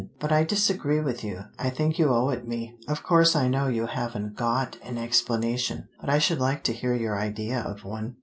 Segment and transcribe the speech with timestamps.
[0.19, 1.41] But I disagree with you.
[1.59, 2.75] I think you owe it me.
[2.87, 5.89] Of course I know you haven't got an explanation.
[5.99, 8.15] But I should like to hear your idea of one."